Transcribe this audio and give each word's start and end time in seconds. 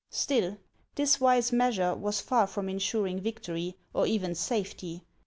IStill, 0.11 0.57
this 0.95 1.19
wise 1.21 1.51
measure 1.51 1.93
was 1.95 2.21
far 2.21 2.47
from 2.47 2.67
insuring 2.67 3.19
victory, 3.19 3.77
or 3.93 4.07
even 4.07 4.33
safety. 4.33 5.03